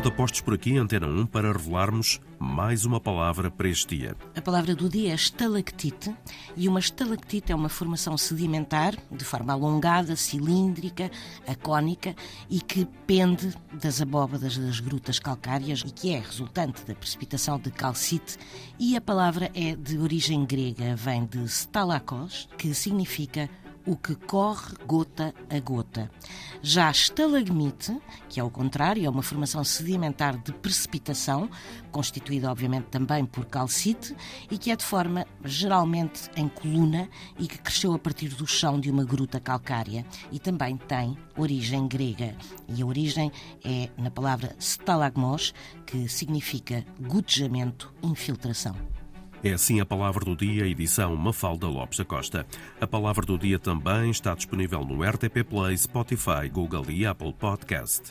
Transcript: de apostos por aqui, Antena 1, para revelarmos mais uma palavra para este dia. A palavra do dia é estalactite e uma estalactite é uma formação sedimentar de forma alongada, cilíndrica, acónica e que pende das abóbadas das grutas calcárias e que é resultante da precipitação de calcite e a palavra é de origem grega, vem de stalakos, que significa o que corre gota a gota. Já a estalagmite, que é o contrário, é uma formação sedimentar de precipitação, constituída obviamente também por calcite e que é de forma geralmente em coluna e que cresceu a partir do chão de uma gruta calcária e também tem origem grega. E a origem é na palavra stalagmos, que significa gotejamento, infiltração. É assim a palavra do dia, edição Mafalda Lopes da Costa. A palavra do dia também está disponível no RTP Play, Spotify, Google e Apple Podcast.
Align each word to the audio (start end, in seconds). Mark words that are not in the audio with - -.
de 0.00 0.08
apostos 0.08 0.40
por 0.40 0.54
aqui, 0.54 0.78
Antena 0.78 1.06
1, 1.06 1.26
para 1.26 1.52
revelarmos 1.52 2.20
mais 2.38 2.86
uma 2.86 2.98
palavra 2.98 3.50
para 3.50 3.68
este 3.68 3.98
dia. 3.98 4.16
A 4.34 4.40
palavra 4.40 4.74
do 4.74 4.88
dia 4.88 5.10
é 5.12 5.14
estalactite 5.14 6.14
e 6.56 6.66
uma 6.68 6.80
estalactite 6.80 7.52
é 7.52 7.54
uma 7.54 7.68
formação 7.68 8.16
sedimentar 8.16 8.94
de 9.10 9.24
forma 9.24 9.52
alongada, 9.52 10.16
cilíndrica, 10.16 11.10
acónica 11.46 12.16
e 12.48 12.60
que 12.60 12.86
pende 13.06 13.54
das 13.74 14.00
abóbadas 14.00 14.56
das 14.56 14.80
grutas 14.80 15.18
calcárias 15.18 15.82
e 15.86 15.90
que 15.90 16.14
é 16.14 16.20
resultante 16.20 16.82
da 16.86 16.94
precipitação 16.94 17.58
de 17.58 17.70
calcite 17.70 18.38
e 18.78 18.96
a 18.96 19.00
palavra 19.02 19.50
é 19.54 19.76
de 19.76 19.98
origem 19.98 20.46
grega, 20.46 20.96
vem 20.96 21.26
de 21.26 21.44
stalakos, 21.44 22.48
que 22.56 22.72
significa 22.72 23.50
o 23.90 23.96
que 23.96 24.14
corre 24.14 24.72
gota 24.86 25.34
a 25.50 25.58
gota. 25.58 26.08
Já 26.62 26.86
a 26.86 26.92
estalagmite, 26.92 28.00
que 28.28 28.38
é 28.38 28.44
o 28.44 28.48
contrário, 28.48 29.04
é 29.04 29.10
uma 29.10 29.20
formação 29.20 29.64
sedimentar 29.64 30.38
de 30.38 30.52
precipitação, 30.52 31.50
constituída 31.90 32.48
obviamente 32.48 32.84
também 32.84 33.26
por 33.26 33.46
calcite 33.46 34.14
e 34.48 34.56
que 34.56 34.70
é 34.70 34.76
de 34.76 34.84
forma 34.84 35.26
geralmente 35.44 36.30
em 36.36 36.46
coluna 36.48 37.08
e 37.36 37.48
que 37.48 37.58
cresceu 37.58 37.92
a 37.92 37.98
partir 37.98 38.28
do 38.28 38.46
chão 38.46 38.78
de 38.78 38.88
uma 38.88 39.02
gruta 39.02 39.40
calcária 39.40 40.06
e 40.30 40.38
também 40.38 40.76
tem 40.76 41.18
origem 41.36 41.88
grega. 41.88 42.36
E 42.68 42.82
a 42.82 42.86
origem 42.86 43.32
é 43.64 43.90
na 43.98 44.10
palavra 44.10 44.54
stalagmos, 44.60 45.52
que 45.84 46.08
significa 46.08 46.86
gotejamento, 47.00 47.92
infiltração. 48.04 48.99
É 49.42 49.52
assim 49.52 49.80
a 49.80 49.86
palavra 49.86 50.22
do 50.22 50.36
dia, 50.36 50.66
edição 50.66 51.16
Mafalda 51.16 51.66
Lopes 51.66 51.98
da 51.98 52.04
Costa. 52.04 52.46
A 52.78 52.86
palavra 52.86 53.24
do 53.24 53.38
dia 53.38 53.58
também 53.58 54.10
está 54.10 54.34
disponível 54.34 54.84
no 54.84 55.02
RTP 55.02 55.42
Play, 55.48 55.78
Spotify, 55.78 56.48
Google 56.52 56.84
e 56.90 57.06
Apple 57.06 57.32
Podcast. 57.32 58.10